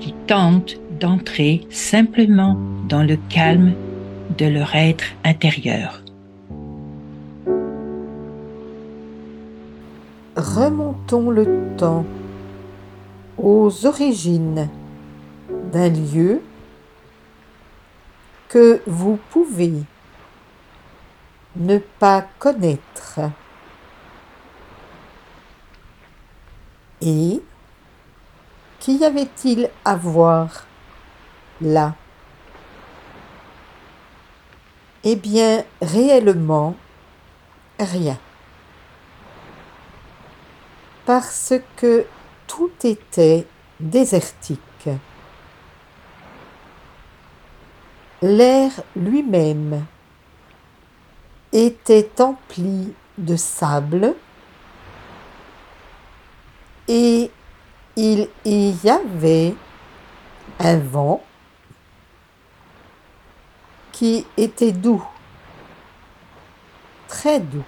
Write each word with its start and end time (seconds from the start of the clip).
qui 0.00 0.14
tentent 0.26 0.76
d'entrer 1.00 1.66
simplement 1.70 2.56
dans 2.88 3.02
le 3.02 3.16
calme 3.28 3.72
de 4.36 4.46
leur 4.46 4.74
être 4.74 5.04
intérieur. 5.24 6.02
Remontons 10.36 11.30
le 11.30 11.68
temps 11.76 12.04
aux 13.36 13.86
origines 13.86 14.68
d'un 15.72 15.88
lieu 15.88 16.40
que 18.48 18.80
vous 18.86 19.18
pouvez 19.30 19.74
ne 21.56 21.78
pas 21.78 22.24
connaître 22.38 23.20
et 27.02 27.42
qu'y 28.88 29.04
avait-il 29.04 29.68
à 29.84 29.96
voir 29.96 30.64
là? 31.60 31.94
Eh 35.04 35.14
bien, 35.14 35.62
réellement, 35.82 36.74
rien. 37.78 38.16
Parce 41.04 41.52
que 41.76 42.06
tout 42.46 42.70
était 42.82 43.46
désertique. 43.78 44.88
L'air 48.22 48.70
lui-même 48.96 49.84
était 51.52 52.10
empli 52.22 52.94
de 53.18 53.36
sable 53.36 54.14
et 56.88 57.30
il 57.98 58.28
y 58.44 58.88
avait 58.88 59.54
un 60.60 60.78
vent 60.78 61.20
qui 63.90 64.24
était 64.36 64.70
doux, 64.70 65.04
très 67.08 67.40
doux. 67.40 67.64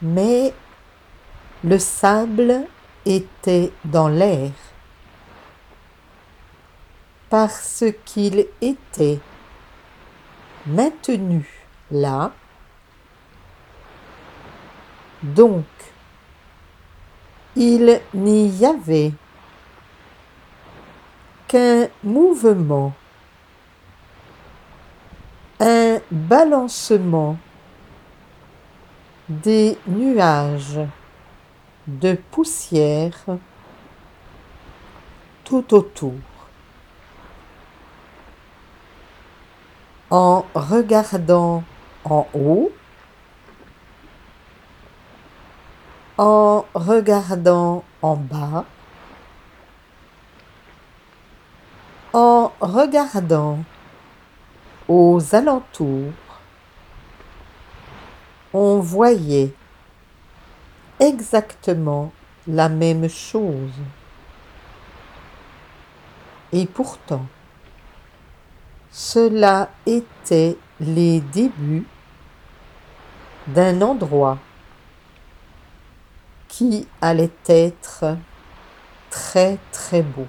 Mais 0.00 0.54
le 1.64 1.80
sable 1.80 2.66
était 3.04 3.72
dans 3.84 4.06
l'air 4.06 4.52
parce 7.28 7.84
qu'il 8.04 8.46
était 8.60 9.18
maintenu 10.64 11.44
là. 11.90 12.30
Donc, 15.24 15.64
il 17.58 18.00
n'y 18.14 18.64
avait 18.64 19.12
qu'un 21.48 21.88
mouvement, 22.04 22.92
un 25.58 25.98
balancement 26.08 27.36
des 29.28 29.76
nuages 29.88 30.78
de 31.88 32.16
poussière 32.30 33.24
tout 35.42 35.74
autour. 35.74 36.14
En 40.10 40.44
regardant 40.54 41.64
en 42.04 42.28
haut, 42.34 42.70
en 46.18 46.64
regardant 46.74 47.84
en 48.02 48.16
bas, 48.16 48.64
en 52.12 52.52
regardant 52.60 53.60
aux 54.88 55.20
alentours, 55.32 56.12
on 58.52 58.80
voyait 58.80 59.54
exactement 60.98 62.10
la 62.48 62.68
même 62.68 63.08
chose. 63.08 63.74
Et 66.50 66.66
pourtant, 66.66 67.26
cela 68.90 69.68
était 69.86 70.56
les 70.80 71.20
débuts 71.20 71.86
d'un 73.46 73.82
endroit 73.82 74.38
qui 76.48 76.88
allait 77.00 77.30
être 77.46 78.16
très 79.10 79.58
très 79.70 80.02
beau. 80.02 80.26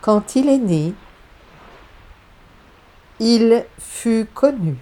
Quand 0.00 0.36
il 0.36 0.48
est 0.48 0.58
né, 0.58 0.94
il 3.20 3.64
fut 3.78 4.26
connu 4.32 4.76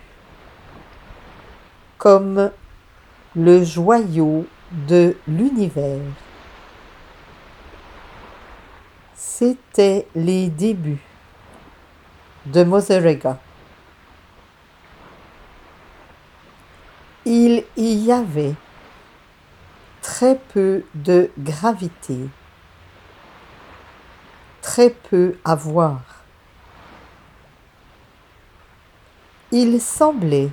comme 1.99 2.51
le 3.35 3.65
joyau 3.65 4.47
de 4.71 5.17
l'univers. 5.27 6.01
C'était 9.15 10.07
les 10.15 10.49
débuts 10.49 11.03
de 12.47 12.63
Moserega. 12.63 13.39
Il 17.89 18.03
y 18.05 18.11
avait 18.11 18.57
très 20.03 20.35
peu 20.53 20.83
de 20.97 21.31
gravité, 21.39 22.19
très 24.61 24.91
peu 24.91 25.37
à 25.45 25.55
voir. 25.55 26.01
Il 29.53 29.81
semblait 29.81 30.49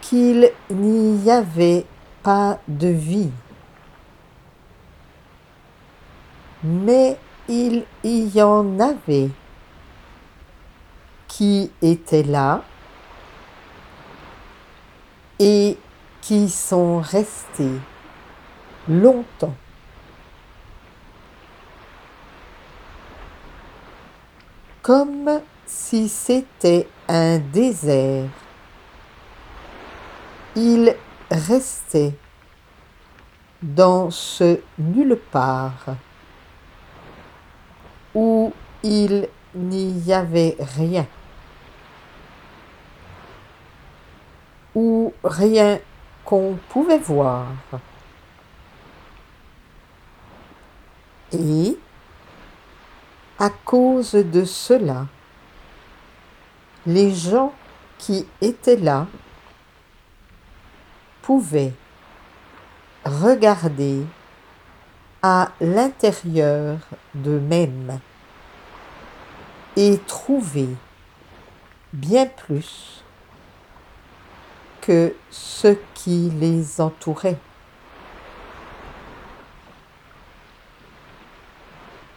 qu'il 0.00 0.50
n'y 0.70 1.30
avait 1.30 1.86
pas 2.24 2.58
de 2.66 2.88
vie, 2.88 3.30
mais 6.64 7.16
il 7.48 7.86
y 8.02 8.42
en 8.42 8.80
avait 8.80 9.30
qui 11.28 11.70
étaient 11.80 12.24
là 12.24 12.64
et 15.40 15.78
qui 16.20 16.50
sont 16.50 17.00
restés 17.00 17.80
longtemps. 18.86 19.56
Comme 24.82 25.40
si 25.64 26.08
c'était 26.08 26.86
un 27.08 27.38
désert. 27.38 28.28
Il 30.56 30.94
restait 31.30 32.14
dans 33.62 34.10
ce 34.10 34.60
nulle 34.78 35.18
part 35.30 35.96
où 38.14 38.52
il 38.82 39.28
n'y 39.54 40.12
avait 40.12 40.56
rien. 40.58 41.06
ou 44.74 45.09
rien 45.24 45.78
qu'on 46.24 46.58
pouvait 46.68 46.98
voir. 46.98 47.46
Et, 51.32 51.78
à 53.38 53.50
cause 53.50 54.12
de 54.12 54.44
cela, 54.44 55.06
les 56.86 57.14
gens 57.14 57.52
qui 57.98 58.26
étaient 58.40 58.76
là 58.76 59.06
pouvaient 61.22 61.72
regarder 63.04 64.04
à 65.22 65.50
l'intérieur 65.60 66.78
d'eux-mêmes 67.14 68.00
et 69.76 69.98
trouver 70.06 70.68
bien 71.92 72.26
plus 72.26 73.04
que 74.80 75.14
ce 75.30 75.76
qui 75.94 76.30
les 76.30 76.80
entourait. 76.80 77.38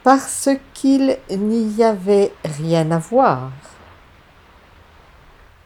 Parce 0.04 0.50
qu'il 0.74 1.18
n'y 1.30 1.84
avait 1.84 2.34
rien 2.44 2.92
à 2.92 2.98
voir 2.98 3.52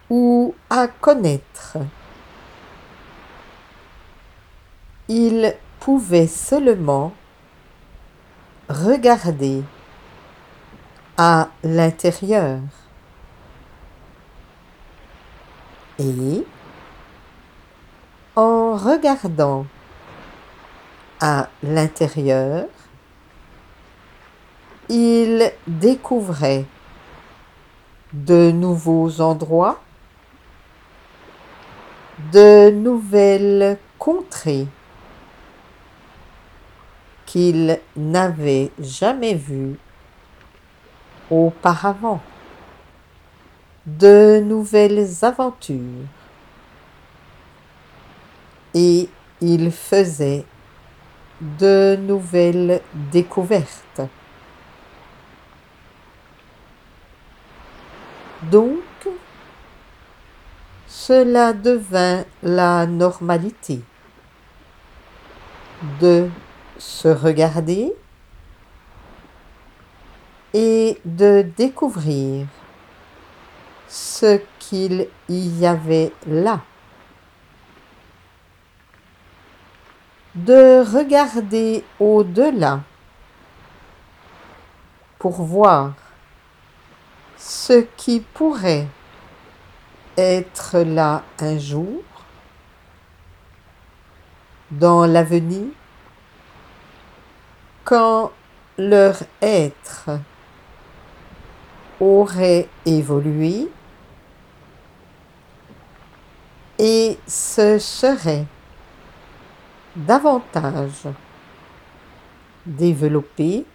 ou 0.10 0.54
à 0.70 0.88
connaître. 0.88 1.78
Il 5.08 5.56
pouvait 5.80 6.28
seulement 6.28 7.14
regarder 8.70 9.64
à 11.18 11.50
l'intérieur 11.64 12.60
et 16.00 16.46
regardant 18.78 19.66
à 21.20 21.50
l'intérieur, 21.64 22.66
il 24.90 25.52
découvrait 25.68 26.66
de 28.14 28.52
nouveaux 28.52 29.20
endroits, 29.20 29.82
de 32.32 32.70
nouvelles 32.70 33.78
contrées 34.00 34.68
qu'il 37.26 37.80
n'avait 37.98 38.72
jamais 38.80 39.36
vues 39.36 39.78
auparavant, 41.30 42.22
de 43.86 44.40
nouvelles 44.40 45.08
aventures. 45.24 46.06
Et 48.74 49.10
il 49.42 49.72
faisait 49.72 50.46
de 51.42 51.96
nouvelles 51.96 52.82
découvertes. 53.12 54.02
Donc, 58.44 58.82
cela 60.88 61.54
devint 61.54 62.24
la 62.44 62.86
normalité 62.86 63.82
de 66.00 66.30
se 66.78 67.08
regarder 67.08 67.94
et 70.54 71.00
de 71.06 71.46
découvrir 71.56 72.48
ce 73.88 74.40
qu'il 74.60 75.08
y 75.30 75.66
avait 75.66 76.12
là. 76.28 76.62
De 80.46 80.84
regarder 80.96 81.84
au-delà 82.00 82.82
pour 85.18 85.42
voir 85.42 85.94
ce 87.38 87.88
qui 87.98 88.20
pourrait 88.20 88.86
être 90.16 90.78
là 90.78 91.24
un 91.40 91.58
jour, 91.58 92.04
dans 94.70 95.08
l'avenir, 95.08 95.66
quand 97.84 98.32
leur 98.78 99.16
être 99.42 100.20
aurait 102.00 102.70
évolué 102.86 103.72
et 106.78 107.18
se 107.26 107.80
serait 107.80 108.46
davantage 109.98 111.08
développé 112.66 113.66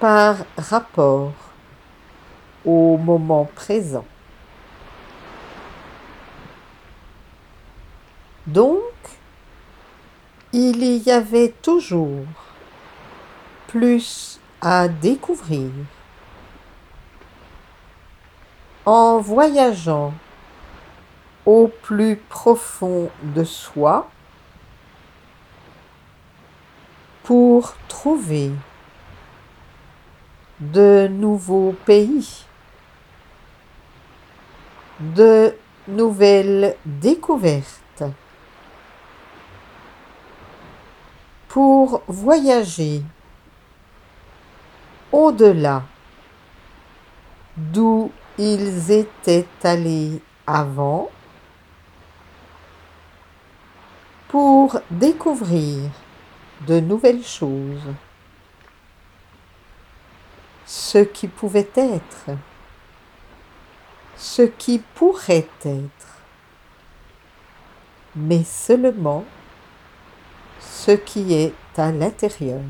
par 0.00 0.36
rapport 0.56 1.32
au 2.64 2.96
moment 2.96 3.48
présent. 3.54 4.04
Donc, 8.46 8.80
il 10.52 10.82
y 10.82 11.10
avait 11.10 11.54
toujours 11.62 12.24
plus 13.68 14.40
à 14.60 14.88
découvrir. 14.88 15.70
En 18.86 19.18
voyageant 19.18 20.14
au 21.48 21.68
plus 21.68 22.16
profond 22.16 23.08
de 23.22 23.42
soi 23.42 24.10
pour 27.22 27.74
trouver 27.88 28.50
de 30.60 31.08
nouveaux 31.10 31.74
pays, 31.86 32.44
de 35.00 35.56
nouvelles 35.86 36.76
découvertes, 36.84 38.04
pour 41.48 42.02
voyager 42.08 43.02
au-delà 45.10 45.82
d'où 47.56 48.12
ils 48.36 48.90
étaient 48.90 49.48
allés 49.62 50.20
avant 50.46 51.08
pour 54.28 54.80
découvrir 54.90 55.90
de 56.66 56.80
nouvelles 56.80 57.24
choses 57.24 57.94
ce 60.66 60.98
qui 60.98 61.28
pouvait 61.28 61.70
être, 61.76 62.26
ce 64.16 64.42
qui 64.42 64.80
pourrait 64.94 65.48
être, 65.64 66.22
mais 68.14 68.44
seulement 68.44 69.24
ce 70.60 70.90
qui 70.90 71.32
est 71.32 71.54
à 71.78 71.90
l'intérieur. 71.90 72.60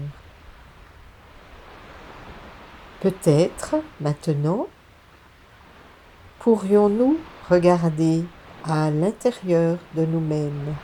Peut-être 3.00 3.76
maintenant 4.00 4.68
pourrions-nous 6.38 7.18
regarder 7.50 8.24
à 8.64 8.90
l'intérieur 8.90 9.78
de 9.94 10.04
nous-mêmes, 10.04 10.74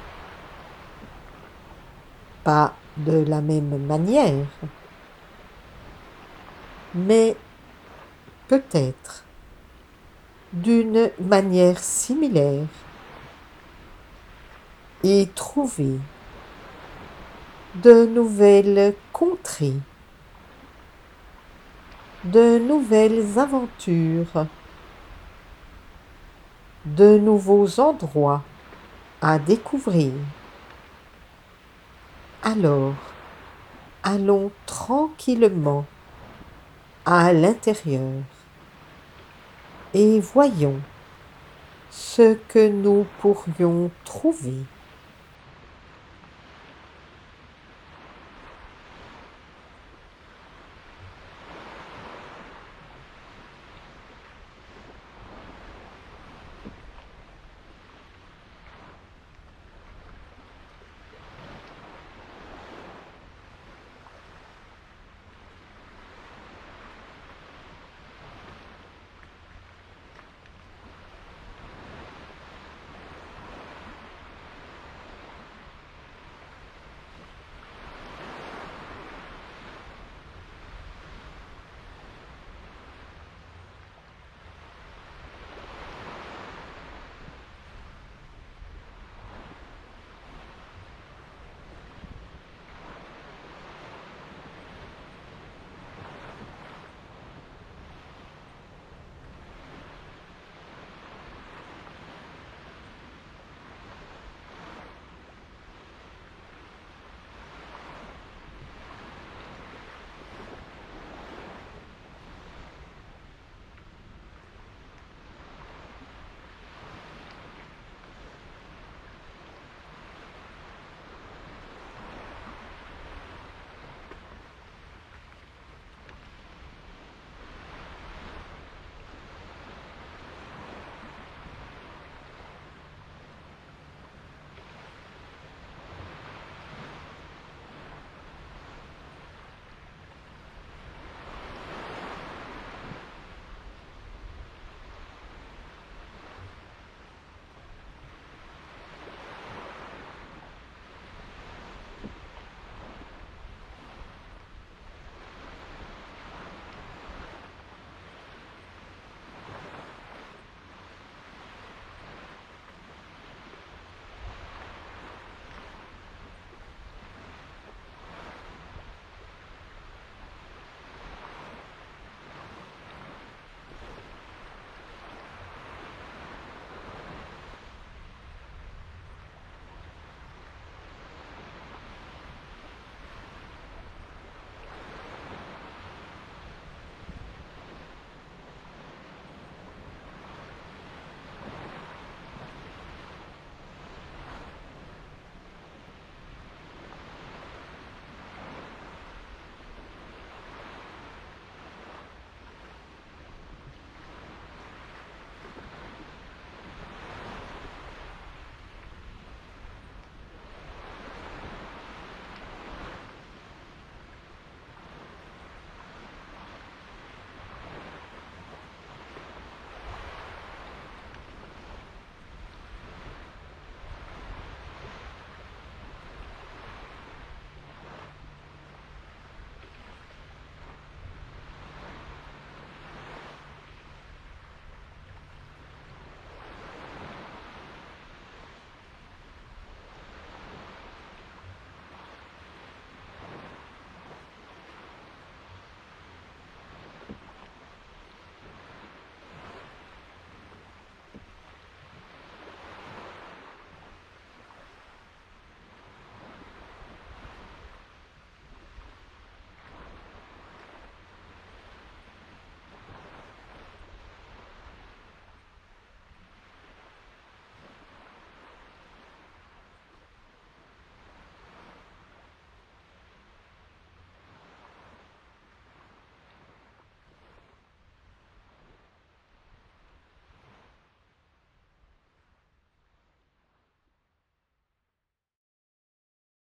pas 2.45 2.75
de 2.97 3.25
la 3.27 3.41
même 3.41 3.85
manière, 3.87 4.47
mais 6.95 7.37
peut-être 8.47 9.25
d'une 10.53 11.11
manière 11.19 11.81
similaire 11.81 12.67
et 15.03 15.29
trouver 15.35 15.99
de 17.75 18.07
nouvelles 18.07 18.95
contrées, 19.13 19.75
de 22.25 22.59
nouvelles 22.59 23.39
aventures, 23.39 24.47
de 26.85 27.19
nouveaux 27.19 27.81
endroits 27.81 28.43
à 29.21 29.39
découvrir. 29.39 30.13
Alors, 32.47 32.93
allons 34.03 34.51
tranquillement 34.67 35.87
à 37.07 37.33
l'intérieur 37.33 38.21
et 39.95 40.21
voyons 40.21 40.77
ce 41.91 42.35
que 42.35 42.69
nous 42.69 43.07
pourrions 43.21 43.91
trouver. 44.05 44.59